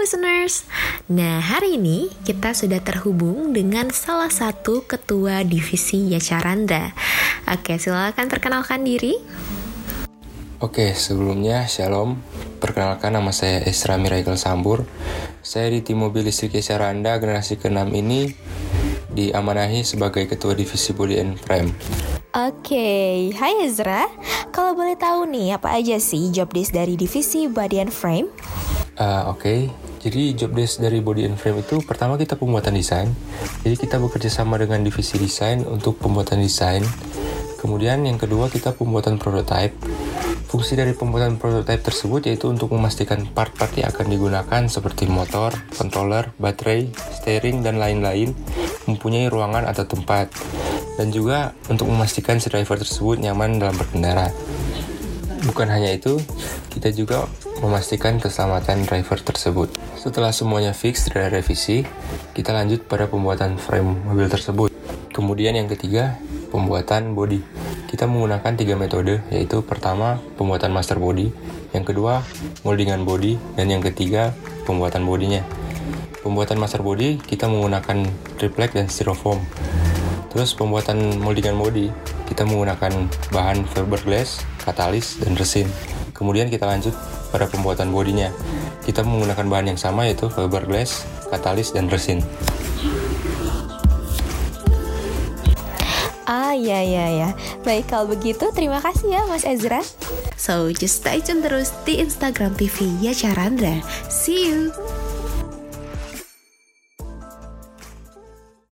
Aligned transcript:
listeners. 0.00 0.64
Nah, 1.10 1.42
hari 1.42 1.76
ini 1.76 2.10
kita 2.22 2.54
sudah 2.54 2.78
terhubung 2.80 3.50
dengan 3.50 3.90
salah 3.90 4.30
satu 4.30 4.86
ketua 4.86 5.42
divisi 5.42 6.10
Yacaranda. 6.14 6.94
Oke, 7.50 7.76
silakan 7.76 8.30
perkenalkan 8.30 8.86
diri. 8.86 9.18
Oke, 10.58 10.90
sebelumnya 10.94 11.70
Shalom. 11.70 12.18
Perkenalkan 12.58 13.14
nama 13.14 13.30
saya 13.30 13.62
Esra 13.62 13.94
Miracle 13.94 14.34
Sambur. 14.34 14.82
Saya 15.38 15.70
di 15.70 15.86
tim 15.86 16.02
mobil 16.02 16.26
listrik 16.26 16.58
Yacaranda 16.58 17.14
generasi 17.22 17.54
ke-6 17.58 17.86
ini 17.94 18.34
diamanahi 19.14 19.86
sebagai 19.86 20.26
ketua 20.26 20.58
divisi 20.58 20.90
body 20.94 21.16
and 21.18 21.38
frame. 21.38 21.70
Oke, 22.34 23.30
hai 23.34 23.54
Ezra. 23.62 24.06
Kalau 24.50 24.74
boleh 24.74 24.98
tahu 24.98 25.30
nih, 25.30 25.58
apa 25.58 25.78
aja 25.78 25.96
sih 26.02 26.30
job 26.34 26.50
desk 26.50 26.74
dari 26.74 26.98
divisi 26.98 27.46
body 27.46 27.78
and 27.82 27.94
frame? 27.94 28.28
Uh, 28.98 29.30
Oke, 29.30 29.70
jadi 30.02 30.34
job 30.34 30.58
desk 30.58 30.82
dari 30.82 30.98
body 30.98 31.22
and 31.22 31.38
frame 31.38 31.62
itu 31.62 31.78
pertama 31.86 32.18
kita 32.18 32.34
pembuatan 32.34 32.74
desain. 32.74 33.06
Jadi 33.62 33.78
kita 33.78 34.02
bekerja 34.02 34.26
sama 34.26 34.58
dengan 34.58 34.82
divisi 34.82 35.14
desain 35.22 35.62
untuk 35.62 36.02
pembuatan 36.02 36.42
desain. 36.42 36.82
Kemudian 37.62 38.02
yang 38.02 38.18
kedua 38.18 38.50
kita 38.50 38.74
pembuatan 38.74 39.22
prototype. 39.22 39.70
Fungsi 40.50 40.74
dari 40.74 40.98
pembuatan 40.98 41.38
prototype 41.38 41.78
tersebut 41.78 42.26
yaitu 42.26 42.50
untuk 42.50 42.74
memastikan 42.74 43.22
part-part 43.30 43.70
yang 43.78 43.86
akan 43.94 44.06
digunakan 44.10 44.62
seperti 44.66 45.06
motor, 45.06 45.54
controller, 45.78 46.34
baterai, 46.34 46.90
steering, 47.14 47.62
dan 47.62 47.78
lain-lain 47.78 48.34
mempunyai 48.90 49.30
ruangan 49.30 49.62
atau 49.70 49.86
tempat. 49.86 50.26
Dan 50.98 51.14
juga 51.14 51.54
untuk 51.70 51.86
memastikan 51.86 52.42
si 52.42 52.50
driver 52.50 52.82
tersebut 52.82 53.22
nyaman 53.22 53.62
dalam 53.62 53.78
berkendara. 53.78 54.34
Bukan 55.46 55.70
hanya 55.70 55.94
itu, 55.94 56.18
kita 56.74 56.90
juga 56.90 57.30
memastikan 57.62 58.18
keselamatan 58.18 58.82
driver 58.86 59.22
tersebut. 59.22 59.70
Setelah 59.94 60.34
semuanya 60.34 60.74
fix 60.74 61.06
dari 61.06 61.30
revisi, 61.30 61.86
kita 62.34 62.50
lanjut 62.50 62.86
pada 62.90 63.06
pembuatan 63.06 63.54
frame 63.54 64.02
mobil 64.02 64.26
tersebut. 64.26 64.70
Kemudian 65.14 65.54
yang 65.54 65.70
ketiga, 65.70 66.18
pembuatan 66.50 67.14
body. 67.14 67.42
Kita 67.86 68.10
menggunakan 68.10 68.52
tiga 68.58 68.74
metode, 68.74 69.22
yaitu 69.30 69.62
pertama, 69.62 70.18
pembuatan 70.34 70.74
master 70.74 70.98
body, 70.98 71.30
yang 71.74 71.86
kedua, 71.86 72.22
moldingan 72.66 73.06
body, 73.06 73.38
dan 73.54 73.70
yang 73.70 73.82
ketiga, 73.82 74.34
pembuatan 74.66 75.06
bodinya. 75.06 75.42
Pembuatan 76.22 76.58
master 76.58 76.82
body, 76.82 77.22
kita 77.22 77.46
menggunakan 77.46 78.06
triplek 78.36 78.74
dan 78.74 78.90
styrofoam. 78.90 79.40
Terus 80.28 80.52
pembuatan 80.52 81.20
moldingan 81.20 81.56
body, 81.56 81.88
kita 82.28 82.44
menggunakan 82.44 83.08
bahan 83.32 83.64
fiberglass, 83.72 84.44
katalis, 84.60 85.16
dan 85.20 85.34
resin. 85.40 85.68
Kemudian 86.12 86.52
kita 86.52 86.68
lanjut 86.68 86.92
pada 87.32 87.48
pembuatan 87.48 87.94
bodinya. 87.94 88.28
Kita 88.84 89.04
menggunakan 89.04 89.46
bahan 89.48 89.66
yang 89.74 89.80
sama 89.80 90.04
yaitu 90.08 90.28
fiberglass, 90.28 91.08
katalis, 91.32 91.72
dan 91.72 91.88
resin. 91.88 92.20
Ah, 96.28 96.52
ya, 96.52 96.84
ya, 96.84 97.08
ya. 97.08 97.30
Baik, 97.64 97.88
kalau 97.88 98.04
begitu 98.04 98.52
terima 98.52 98.84
kasih 98.84 99.16
ya 99.16 99.24
Mas 99.24 99.48
Ezra. 99.48 99.80
So, 100.36 100.68
just 100.68 101.00
stay 101.00 101.24
tune 101.24 101.40
terus 101.40 101.72
di 101.88 102.04
Instagram 102.04 102.52
TV 102.52 102.84
Yacarandra. 103.00 103.80
See 104.12 104.52
you! 104.52 104.87